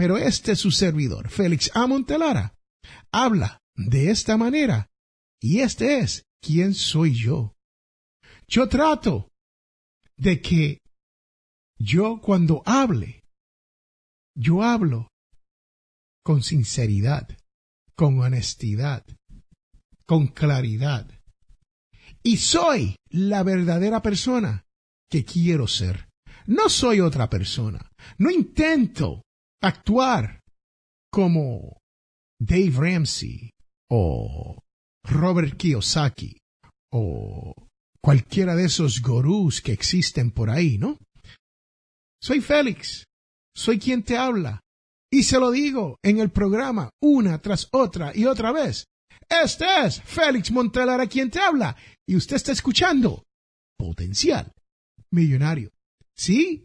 Pero 0.01 0.17
este 0.17 0.53
es 0.53 0.61
su 0.61 0.71
servidor, 0.71 1.29
Félix 1.29 1.71
Amontelara, 1.75 2.55
habla 3.13 3.61
de 3.77 4.11
esta 4.11 4.39
manera 4.39 4.89
y 5.43 5.61
este 5.61 5.99
es 5.99 6.25
quién 6.41 6.73
soy 6.73 7.13
yo. 7.13 7.55
Yo 8.49 8.67
trato 8.71 9.29
de 10.17 10.41
que 10.41 10.79
yo 11.79 12.19
cuando 12.23 12.63
hable, 12.65 13.25
yo 14.35 14.63
hablo 14.63 15.09
con 16.25 16.43
sinceridad, 16.43 17.37
con 17.95 18.21
honestidad, 18.21 19.05
con 20.07 20.29
claridad. 20.29 21.11
Y 22.23 22.39
soy 22.39 22.97
la 23.11 23.43
verdadera 23.43 24.01
persona 24.01 24.65
que 25.11 25.27
quiero 25.27 25.69
ser. 25.69 26.09
No 26.47 26.71
soy 26.71 27.01
otra 27.01 27.29
persona. 27.29 27.93
No 28.17 28.31
intento 28.31 29.25
actuar 29.63 30.41
como 31.13 31.79
Dave 32.41 32.73
Ramsey 32.73 33.51
o 33.91 34.63
Robert 35.05 35.57
Kiyosaki 35.57 36.39
o 36.93 37.55
cualquiera 38.03 38.57
de 38.57 38.65
esos 38.65 39.03
gurús 39.03 39.61
que 39.61 39.73
existen 39.73 40.31
por 40.31 40.51
ahí, 40.51 40.79
¿no? 40.79 40.99
Soy 42.23 42.41
Félix, 42.41 43.05
soy 43.55 43.79
quien 43.79 44.03
te 44.03 44.17
habla, 44.17 44.61
y 45.13 45.25
se 45.25 45.39
lo 45.39 45.51
digo 45.51 45.99
en 46.03 46.19
el 46.19 46.31
programa 46.31 46.91
una 47.03 47.41
tras 47.41 47.69
otra 47.73 48.13
y 48.15 48.27
otra 48.27 48.53
vez. 48.53 48.87
Este 49.29 49.65
es 49.85 50.01
Félix 50.03 50.51
Montelara 50.51 51.07
quien 51.07 51.31
te 51.31 51.41
habla, 51.41 51.77
y 52.07 52.17
usted 52.17 52.37
está 52.37 52.53
escuchando 52.53 53.25
Potencial 53.79 54.53
Millonario. 55.11 55.71
Sí, 56.17 56.65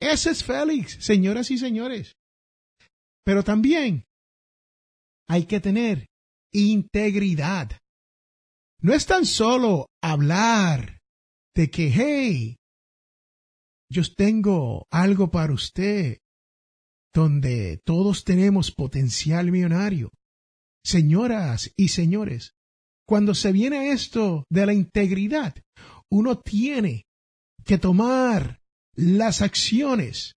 ese 0.00 0.30
es 0.30 0.44
Félix, 0.44 1.04
señoras 1.04 1.50
y 1.50 1.58
señores. 1.58 2.14
Pero 3.24 3.42
también 3.42 4.06
hay 5.26 5.46
que 5.46 5.60
tener 5.60 6.06
integridad. 6.52 7.70
No 8.80 8.92
es 8.92 9.06
tan 9.06 9.24
solo 9.24 9.86
hablar 10.02 11.00
de 11.54 11.70
que, 11.70 11.90
hey, 11.90 12.56
yo 13.90 14.02
tengo 14.14 14.86
algo 14.90 15.30
para 15.30 15.52
usted, 15.52 16.18
donde 17.14 17.80
todos 17.84 18.24
tenemos 18.24 18.72
potencial 18.72 19.50
millonario. 19.50 20.10
Señoras 20.84 21.72
y 21.76 21.88
señores, 21.88 22.54
cuando 23.06 23.34
se 23.34 23.52
viene 23.52 23.92
esto 23.92 24.44
de 24.50 24.66
la 24.66 24.74
integridad, 24.74 25.54
uno 26.10 26.40
tiene 26.40 27.06
que 27.64 27.78
tomar 27.78 28.60
las 28.94 29.42
acciones 29.42 30.34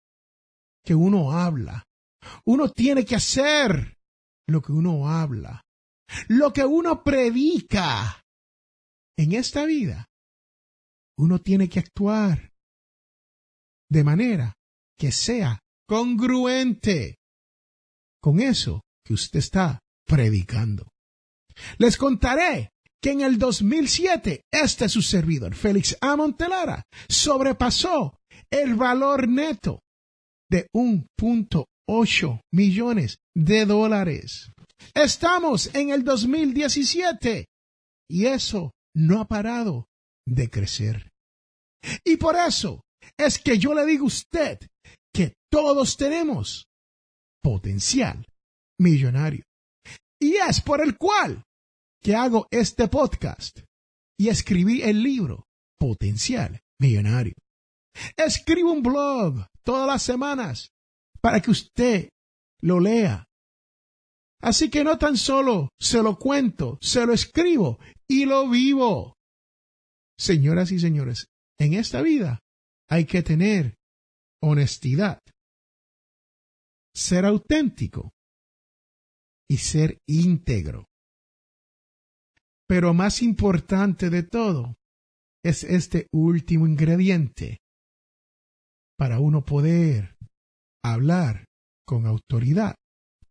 que 0.84 0.96
uno 0.96 1.34
habla. 1.34 1.87
Uno 2.46 2.70
tiene 2.70 3.06
que 3.06 3.16
hacer 3.16 3.98
lo 4.48 4.62
que 4.62 4.72
uno 4.72 5.10
habla, 5.10 5.66
lo 6.28 6.54
que 6.54 6.64
uno 6.64 7.04
predica 7.04 8.24
en 9.18 9.34
esta 9.34 9.66
vida, 9.66 10.08
uno 11.18 11.40
tiene 11.40 11.68
que 11.68 11.80
actuar 11.80 12.52
de 13.90 14.04
manera 14.04 14.54
que 14.98 15.12
sea 15.12 15.60
congruente 15.88 17.18
con 18.22 18.40
eso 18.40 18.82
que 19.04 19.14
usted 19.14 19.40
está 19.40 19.80
predicando. 20.06 20.90
Les 21.78 21.98
contaré 21.98 22.72
que 23.02 23.12
en 23.12 23.22
el 23.22 23.38
2007 23.38 24.42
este 24.52 24.90
su 24.90 25.02
servidor, 25.02 25.56
Félix 25.56 25.98
Amontelara, 26.02 26.84
sobrepasó 27.08 28.20
el 28.50 28.76
valor 28.76 29.28
neto 29.28 29.82
de 30.50 30.68
1.8 30.74 31.66
millones 32.52 33.20
de 33.36 33.66
dólares. 33.66 34.52
Estamos 34.94 35.74
en 35.74 35.90
el 35.92 36.04
2017 36.04 37.46
y 38.10 38.26
eso 38.26 38.72
no 38.96 39.22
ha 39.22 39.28
parado 39.28 39.88
de 40.26 40.50
crecer. 40.50 41.10
Y 42.04 42.18
por 42.18 42.36
eso 42.36 42.82
es 43.18 43.40
que 43.40 43.58
yo 43.58 43.74
le 43.74 43.86
digo 43.86 44.04
a 44.04 44.08
usted 44.08 44.60
que 45.14 45.34
todos 45.50 45.98
tenemos 45.98 46.66
potencial 47.42 48.26
millonario. 48.80 49.44
Y 50.20 50.36
es 50.36 50.62
por 50.62 50.82
el 50.82 50.98
cual 50.98 51.44
que 52.02 52.16
hago 52.16 52.48
este 52.52 52.88
podcast 52.88 53.60
y 54.20 54.30
escribí 54.30 54.82
el 54.82 55.02
libro 55.02 55.46
Potencial 55.80 56.60
Millonario. 56.80 57.34
Escribo 58.16 58.72
un 58.72 58.84
blog 58.84 59.46
todas 59.64 59.88
las 59.88 60.04
semanas 60.04 60.70
para 61.28 61.42
que 61.42 61.52
usted 61.52 62.10
lo 62.62 62.80
lea. 62.80 63.26
Así 64.42 64.70
que 64.70 64.86
no 64.86 64.98
tan 64.98 65.18
solo 65.18 65.68
se 65.78 66.02
lo 66.02 66.18
cuento, 66.18 66.78
se 66.80 67.06
lo 67.06 67.12
escribo 67.12 67.80
y 68.08 68.24
lo 68.24 68.50
vivo. 68.50 69.18
Señoras 70.18 70.72
y 70.72 70.80
señores, 70.80 71.28
en 71.60 71.74
esta 71.74 72.02
vida 72.02 72.40
hay 72.88 73.04
que 73.04 73.24
tener 73.24 73.76
honestidad, 74.42 75.20
ser 76.96 77.26
auténtico 77.26 78.14
y 79.50 79.58
ser 79.58 80.00
íntegro. 80.08 80.86
Pero 82.70 82.94
más 82.94 83.22
importante 83.22 84.10
de 84.10 84.24
todo 84.24 84.76
es 85.44 85.66
este 85.66 86.08
último 86.14 86.66
ingrediente 86.66 87.60
para 88.98 89.20
uno 89.20 89.44
poder 89.44 90.17
hablar 90.94 91.46
con 91.86 92.06
autoridad 92.06 92.76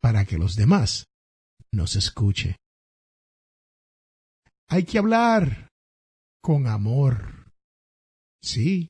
para 0.00 0.24
que 0.24 0.38
los 0.38 0.56
demás 0.56 1.06
nos 1.72 1.96
escuchen. 1.96 2.56
Hay 4.68 4.84
que 4.84 4.98
hablar 4.98 5.68
con 6.42 6.66
amor. 6.66 7.52
Sí. 8.42 8.88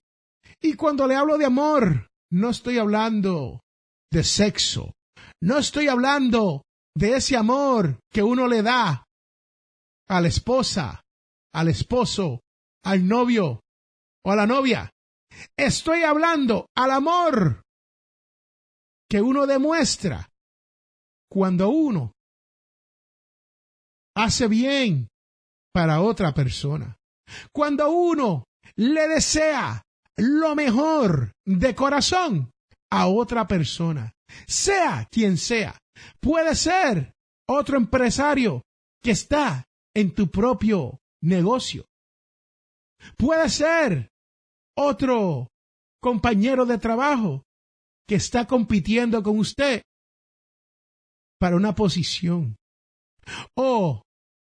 Y 0.61 0.75
cuando 0.75 1.07
le 1.07 1.17
hablo 1.17 1.39
de 1.39 1.47
amor, 1.47 2.09
no 2.31 2.51
estoy 2.51 2.79
hablando 2.79 3.61
de 4.11 4.25
sexo. 4.25 4.95
No 5.43 5.59
estoy 5.59 5.89
hablando 5.89 6.63
de 6.95 7.17
ese 7.17 7.37
amor 7.37 8.01
que 8.11 8.23
uno 8.23 8.47
le 8.47 8.63
da 8.63 9.05
a 10.09 10.21
la 10.21 10.29
esposa, 10.29 11.03
al 11.53 11.69
esposo, 11.69 12.41
al 12.85 13.07
novio 13.07 13.61
o 14.25 14.33
a 14.33 14.37
la 14.37 14.47
novia. 14.47 14.91
Estoy 15.57 16.05
hablando 16.05 16.67
al 16.75 16.91
amor 16.91 17.63
que 19.09 19.21
uno 19.21 19.47
demuestra 19.47 20.31
cuando 21.31 21.69
uno 21.69 22.13
hace 24.17 24.49
bien 24.49 25.09
para 25.73 26.01
otra 26.01 26.33
persona. 26.33 26.97
Cuando 27.53 27.91
uno 27.91 28.45
le 28.77 29.09
desea 29.09 29.83
lo 30.17 30.55
mejor 30.55 31.33
de 31.45 31.75
corazón 31.75 32.51
a 32.91 33.09
otra 33.09 33.47
persona, 33.47 34.15
sea 34.47 35.07
quien 35.11 35.37
sea, 35.37 35.79
puede 36.21 36.55
ser 36.55 37.15
otro 37.49 37.77
empresario 37.77 38.63
que 39.03 39.11
está 39.11 39.65
en 39.95 40.15
tu 40.15 40.31
propio 40.31 40.99
negocio. 41.23 41.85
Puede 43.17 43.49
ser 43.51 44.11
otro 44.77 45.49
compañero 46.01 46.67
de 46.67 46.79
trabajo 46.79 47.46
que 48.09 48.15
está 48.17 48.47
compitiendo 48.47 49.23
con 49.23 49.39
usted 49.39 49.83
para 51.39 51.57
una 51.57 51.75
posición. 51.75 52.57
O 53.57 54.03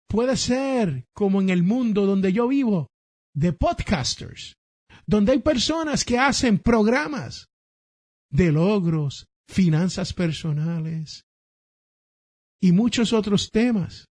puede 0.07 0.37
ser 0.37 1.05
como 1.13 1.41
en 1.41 1.49
el 1.49 1.63
mundo 1.63 2.05
donde 2.05 2.33
yo 2.33 2.47
vivo, 2.47 2.87
de 3.33 3.53
podcasters, 3.53 4.55
donde 5.05 5.33
hay 5.33 5.39
personas 5.39 6.03
que 6.03 6.17
hacen 6.17 6.59
programas 6.59 7.47
de 8.29 8.51
logros, 8.51 9.25
finanzas 9.47 10.13
personales 10.13 11.23
y 12.61 12.71
muchos 12.71 13.13
otros 13.13 13.49
temas. 13.51 14.05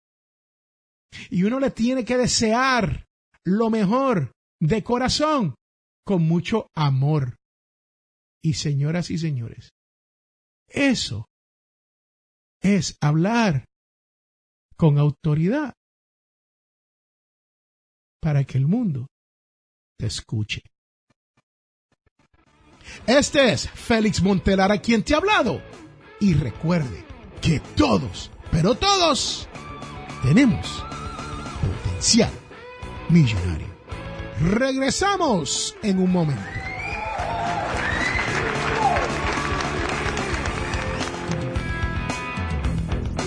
Y 1.29 1.43
uno 1.43 1.59
le 1.59 1.71
tiene 1.71 2.03
que 2.03 2.17
desear 2.17 3.05
lo 3.45 3.69
mejor 3.69 4.31
de 4.59 4.83
corazón, 4.83 5.55
con 6.05 6.23
mucho 6.23 6.67
amor. 6.75 7.36
Y 8.47 8.53
señoras 8.53 9.11
y 9.11 9.17
señores, 9.17 9.73
eso 10.69 11.27
es 12.61 12.97
hablar 13.01 13.65
con 14.77 14.97
autoridad 14.97 15.73
para 18.21 18.45
que 18.45 18.57
el 18.57 18.65
mundo 18.65 19.07
te 19.99 20.05
escuche. 20.05 20.61
Este 23.05 23.51
es 23.51 23.69
Félix 23.69 24.21
Montelar 24.21 24.71
a 24.71 24.79
quien 24.79 25.03
te 25.03 25.13
ha 25.13 25.17
hablado. 25.17 25.61
Y 26.21 26.33
recuerde 26.33 27.03
que 27.41 27.59
todos, 27.75 28.31
pero 28.49 28.75
todos, 28.75 29.49
tenemos 30.23 30.85
potencial 31.83 32.31
millonario. 33.09 33.75
Regresamos 34.39 35.75
en 35.83 35.99
un 35.99 36.13
momento. 36.13 36.66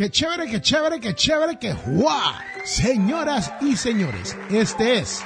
Qué 0.00 0.08
chévere, 0.08 0.50
qué 0.50 0.62
chévere, 0.62 0.98
qué 0.98 1.14
chévere, 1.14 1.58
qué 1.58 1.74
guau. 1.74 2.32
Señoras 2.64 3.52
y 3.60 3.76
señores, 3.76 4.34
este 4.48 4.98
es 4.98 5.22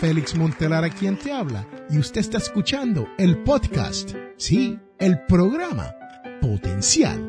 Félix 0.00 0.34
Montelar 0.34 0.82
a 0.82 0.88
quien 0.88 1.18
te 1.18 1.30
habla 1.30 1.66
y 1.90 1.98
usted 1.98 2.22
está 2.22 2.38
escuchando 2.38 3.06
el 3.18 3.42
podcast, 3.44 4.14
sí, 4.38 4.78
el 4.98 5.26
programa 5.26 5.94
Potencial 6.40 7.20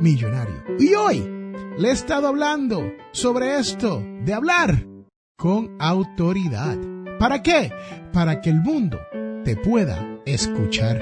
Millonario. 0.00 0.64
Y 0.80 0.92
hoy 0.94 1.20
le 1.78 1.88
he 1.88 1.92
estado 1.92 2.26
hablando 2.26 2.82
sobre 3.12 3.56
esto 3.60 4.04
de 4.24 4.34
hablar 4.34 4.84
con 5.36 5.76
autoridad. 5.78 6.76
¿Para 7.20 7.44
qué? 7.44 7.72
Para 8.12 8.40
que 8.40 8.50
el 8.50 8.60
mundo 8.60 8.98
te 9.44 9.54
pueda 9.54 10.04
escuchar. 10.26 11.00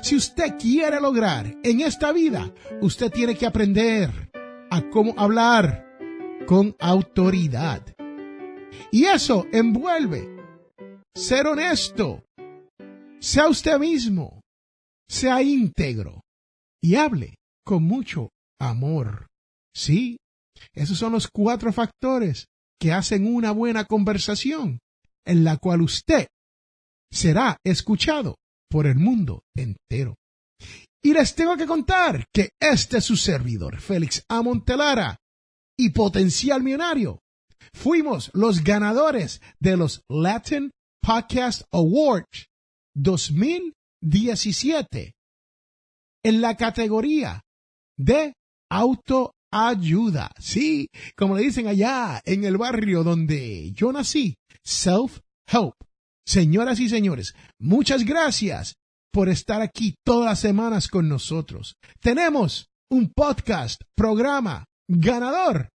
Si 0.00 0.16
usted 0.16 0.54
quiere 0.58 1.02
lograr 1.02 1.54
en 1.62 1.82
esta 1.82 2.12
vida, 2.12 2.50
usted 2.80 3.10
tiene 3.10 3.34
que 3.34 3.44
aprender 3.44 4.26
cómo 4.90 5.14
hablar 5.16 5.86
con 6.46 6.76
autoridad. 6.78 7.82
Y 8.90 9.04
eso 9.04 9.46
envuelve 9.52 10.28
ser 11.14 11.46
honesto, 11.46 12.24
sea 13.20 13.48
usted 13.48 13.78
mismo, 13.78 14.42
sea 15.08 15.42
íntegro 15.42 16.20
y 16.82 16.96
hable 16.96 17.36
con 17.64 17.82
mucho 17.82 18.30
amor. 18.60 19.26
Sí, 19.74 20.18
esos 20.74 20.98
son 20.98 21.12
los 21.12 21.28
cuatro 21.28 21.72
factores 21.72 22.46
que 22.80 22.92
hacen 22.92 23.26
una 23.34 23.52
buena 23.52 23.84
conversación 23.84 24.78
en 25.26 25.44
la 25.44 25.56
cual 25.56 25.82
usted 25.82 26.28
será 27.10 27.56
escuchado 27.64 28.36
por 28.70 28.86
el 28.86 28.96
mundo 28.96 29.42
entero. 29.56 30.14
Y 31.06 31.14
les 31.14 31.34
tengo 31.36 31.56
que 31.56 31.66
contar 31.66 32.26
que 32.32 32.50
este 32.58 32.98
es 32.98 33.04
su 33.04 33.16
servidor, 33.16 33.80
Félix 33.80 34.24
Amontelara 34.28 35.16
y 35.78 35.90
Potencial 35.90 36.64
Millonario. 36.64 37.20
Fuimos 37.72 38.32
los 38.34 38.64
ganadores 38.64 39.40
de 39.60 39.76
los 39.76 40.02
Latin 40.08 40.72
Podcast 41.00 41.62
Awards 41.70 42.48
2017 42.96 45.14
en 46.24 46.40
la 46.40 46.56
categoría 46.56 47.40
de 47.96 48.32
autoayuda. 48.68 50.32
Sí, 50.40 50.88
como 51.16 51.36
le 51.36 51.42
dicen 51.42 51.68
allá 51.68 52.20
en 52.24 52.42
el 52.42 52.56
barrio 52.56 53.04
donde 53.04 53.70
yo 53.70 53.92
nací, 53.92 54.34
self-help. 54.64 55.74
Señoras 56.26 56.80
y 56.80 56.88
señores, 56.88 57.36
muchas 57.60 58.04
gracias 58.04 58.74
por 59.16 59.28
estar 59.30 59.62
aquí 59.62 59.94
todas 60.04 60.26
las 60.26 60.40
semanas 60.40 60.88
con 60.88 61.08
nosotros. 61.08 61.76
Tenemos 62.02 62.68
un 62.90 63.10
podcast, 63.14 63.80
programa 63.96 64.66
ganador 64.86 65.70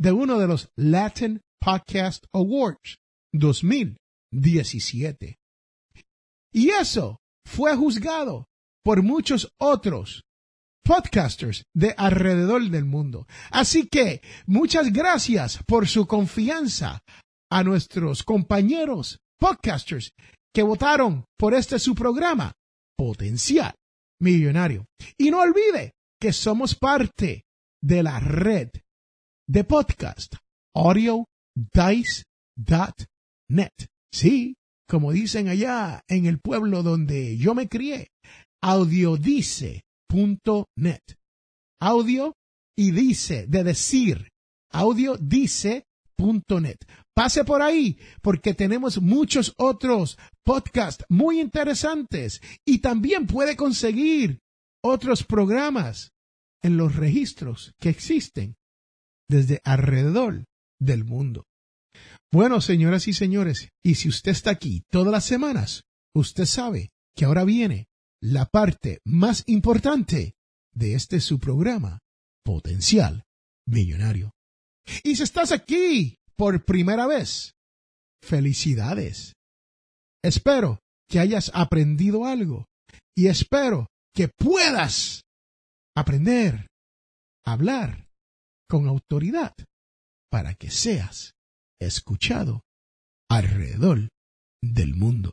de 0.00 0.10
uno 0.10 0.40
de 0.40 0.48
los 0.48 0.68
Latin 0.74 1.40
Podcast 1.60 2.24
Awards 2.34 2.96
2017. 3.32 5.36
Y 6.52 6.70
eso 6.70 7.20
fue 7.46 7.76
juzgado 7.76 8.46
por 8.82 9.04
muchos 9.04 9.48
otros 9.60 10.24
podcasters 10.84 11.62
de 11.72 11.94
alrededor 11.96 12.68
del 12.68 12.84
mundo. 12.84 13.28
Así 13.52 13.86
que 13.86 14.22
muchas 14.44 14.92
gracias 14.92 15.60
por 15.68 15.86
su 15.86 16.08
confianza 16.08 16.98
a 17.48 17.62
nuestros 17.62 18.24
compañeros 18.24 19.20
podcasters 19.38 20.10
que 20.52 20.64
votaron 20.64 21.26
por 21.38 21.54
este 21.54 21.78
su 21.78 21.94
programa, 21.94 22.52
Potencial 22.96 23.74
Millonario. 24.20 24.86
Y 25.18 25.30
no 25.30 25.40
olvide 25.40 25.92
que 26.20 26.32
somos 26.32 26.74
parte 26.74 27.44
de 27.82 28.02
la 28.02 28.20
red 28.20 28.70
de 29.48 29.64
podcast 29.64 30.36
audiodice.net. 30.74 31.26
Sí, 34.12 34.56
como 34.88 35.12
dicen 35.12 35.48
allá 35.48 36.02
en 36.08 36.26
el 36.26 36.38
pueblo 36.38 36.82
donde 36.82 37.36
yo 37.36 37.54
me 37.54 37.68
crié, 37.68 38.08
audiodice.net. 38.62 39.82
Audio 41.80 42.34
y 42.76 42.92
dice, 42.92 43.46
de 43.48 43.64
decir, 43.64 44.28
audiodice.net. 46.22 46.78
Pase 47.14 47.44
por 47.44 47.62
ahí 47.62 47.98
porque 48.22 48.54
tenemos 48.54 49.00
muchos 49.00 49.54
otros 49.56 50.18
podcasts 50.44 51.04
muy 51.08 51.40
interesantes 51.40 52.40
y 52.64 52.78
también 52.78 53.26
puede 53.26 53.56
conseguir 53.56 54.40
otros 54.82 55.24
programas 55.24 56.12
en 56.62 56.76
los 56.76 56.96
registros 56.96 57.74
que 57.78 57.90
existen 57.90 58.56
desde 59.28 59.60
alrededor 59.64 60.44
del 60.80 61.04
mundo. 61.04 61.44
Bueno, 62.32 62.60
señoras 62.60 63.08
y 63.08 63.12
señores, 63.12 63.68
y 63.82 63.96
si 63.96 64.08
usted 64.08 64.32
está 64.32 64.50
aquí 64.50 64.84
todas 64.90 65.12
las 65.12 65.24
semanas, 65.24 65.84
usted 66.14 66.46
sabe 66.46 66.90
que 67.14 67.26
ahora 67.26 67.44
viene 67.44 67.88
la 68.20 68.46
parte 68.46 69.00
más 69.04 69.44
importante 69.46 70.34
de 70.72 70.94
este 70.94 71.20
su 71.20 71.38
programa, 71.38 72.00
Potencial 72.44 73.24
Millonario. 73.66 74.32
Y 75.02 75.16
si 75.16 75.22
estás 75.22 75.52
aquí 75.52 76.16
por 76.36 76.64
primera 76.64 77.06
vez, 77.06 77.54
felicidades. 78.22 79.34
Espero 80.24 80.78
que 81.08 81.20
hayas 81.20 81.50
aprendido 81.54 82.24
algo 82.24 82.66
y 83.16 83.26
espero 83.26 83.88
que 84.14 84.28
puedas 84.28 85.22
aprender 85.96 86.66
a 87.44 87.52
hablar 87.52 88.08
con 88.68 88.86
autoridad 88.86 89.52
para 90.30 90.54
que 90.54 90.70
seas 90.70 91.32
escuchado 91.80 92.62
alrededor 93.28 94.08
del 94.62 94.94
mundo. 94.94 95.32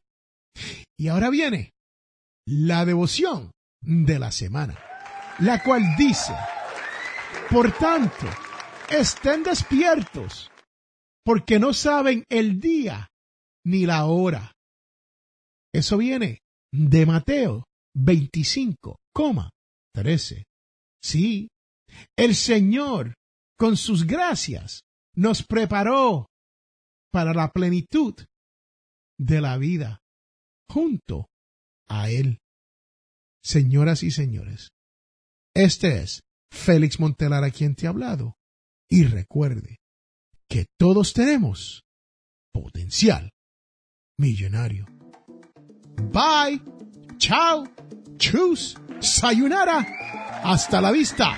Y 0.98 1.08
ahora 1.08 1.30
viene 1.30 1.72
la 2.46 2.84
devoción 2.84 3.52
de 3.82 4.20
la 4.20 4.32
semana, 4.32 4.78
la 5.40 5.64
cual 5.64 5.84
dice, 5.98 6.34
por 7.50 7.72
tanto, 7.78 8.28
estén 8.92 9.44
despiertos, 9.44 10.52
porque 11.24 11.60
no 11.60 11.74
saben 11.74 12.24
el 12.30 12.60
día 12.60 13.10
ni 13.66 13.86
la 13.86 14.06
hora. 14.06 14.54
Eso 15.74 15.98
viene 15.98 16.40
de 16.72 17.06
Mateo 17.06 17.66
25,13. 17.96 20.44
Sí, 21.02 21.50
el 22.18 22.36
Señor, 22.36 23.16
con 23.58 23.78
sus 23.78 24.06
gracias, 24.06 24.82
nos 25.16 25.44
preparó 25.44 26.28
para 27.12 27.34
la 27.34 27.52
plenitud 27.52 28.14
de 29.18 29.42
la 29.42 29.58
vida 29.58 30.02
junto 30.70 31.28
a 31.88 32.10
Él. 32.10 32.40
Señoras 33.44 34.04
y 34.04 34.12
señores, 34.12 34.70
este 35.56 36.02
es 36.02 36.22
Félix 36.52 37.00
Montelar 37.00 37.44
a 37.44 37.50
quien 37.52 37.76
te 37.76 37.88
ha 37.88 37.90
hablado. 37.90 38.36
Y 38.90 39.04
recuerde 39.04 39.78
que 40.50 40.66
todos 40.80 41.14
tenemos 41.14 41.84
potencial 42.52 43.30
millonario. 44.18 44.86
Bye. 46.12 46.62
Chao. 47.18 47.66
Chus. 48.18 48.76
Sayonara. 49.00 50.42
Hasta 50.44 50.82
la 50.82 50.92
vista. 50.92 51.38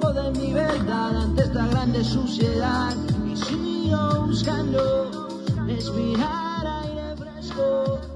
de 0.00 0.30
mi 0.38 0.52
verdad 0.52 1.22
ante 1.22 1.42
esta 1.42 1.66
grande 1.68 2.04
suciedad. 2.04 2.94
Y 3.26 3.36
sigo 3.36 4.26
buscando, 4.26 5.28
respirar 5.66 6.66
aire 6.66 7.16
fresco. 7.16 8.15